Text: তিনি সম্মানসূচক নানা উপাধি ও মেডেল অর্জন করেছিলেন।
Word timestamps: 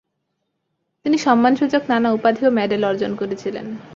তিনি 1.05 1.17
সম্মানসূচক 1.17 1.81
নানা 1.89 2.09
উপাধি 2.11 2.41
ও 2.45 2.51
মেডেল 2.51 2.81
অর্জন 2.85 3.11
করেছিলেন। 3.15 3.65